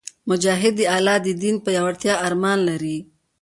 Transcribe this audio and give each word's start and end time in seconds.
مجاهد 0.29 0.73
د 0.77 0.81
الله 0.95 1.15
د 1.21 1.27
دین 1.41 1.55
د 1.59 1.63
پیاوړتیا 1.65 2.13
ارمان 2.27 2.59
لري. 2.69 2.97